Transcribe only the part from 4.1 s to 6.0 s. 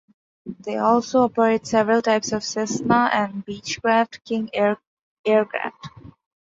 King Air aircraft.